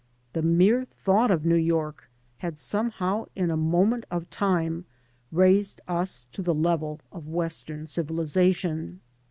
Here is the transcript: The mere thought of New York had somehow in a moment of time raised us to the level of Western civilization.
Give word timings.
The 0.33 0.41
mere 0.41 0.85
thought 0.85 1.29
of 1.29 1.45
New 1.45 1.53
York 1.55 2.09
had 2.39 2.57
somehow 2.57 3.27
in 3.35 3.51
a 3.51 3.55
moment 3.55 4.05
of 4.09 4.31
time 4.31 4.85
raised 5.31 5.79
us 5.87 6.25
to 6.31 6.41
the 6.41 6.55
level 6.55 7.01
of 7.11 7.27
Western 7.27 7.85
civilization. 7.85 9.01